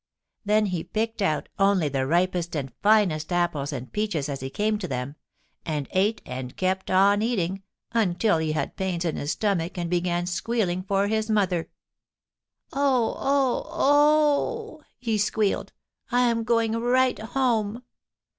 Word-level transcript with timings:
Then 0.43 0.65
he 0.65 0.83
picked 0.83 1.21
out 1.21 1.47
only 1.59 1.87
the 1.87 2.07
ripest 2.07 2.55
and 2.55 2.73
finest 2.81 3.31
apples 3.31 3.71
and 3.71 3.93
peaches 3.93 4.29
as 4.29 4.39
he 4.39 4.49
came 4.49 4.79
to 4.79 4.87
them, 4.87 5.15
and 5.63 5.87
ate 5.91 6.23
and 6.25 6.57
kept 6.57 6.89
on 6.89 7.21
eating 7.21 7.61
until 7.91 8.39
he 8.39 8.53
had 8.53 8.75
pains 8.75 9.05
in 9.05 9.15
his 9.15 9.33
stomach 9.33 9.77
and 9.77 9.91
began 9.91 10.25
squealing 10.25 10.81
for 10.81 11.05
his 11.05 11.29
mother. 11.29 11.69
"Oh, 12.73 13.15
oh, 13.19 13.65
oh!" 13.69 14.83
he 14.97 15.19
squealed. 15.19 15.71
"I 16.11 16.21
am 16.21 16.45
going 16.45 16.73
right 16.77 17.19
home!" 17.19 17.83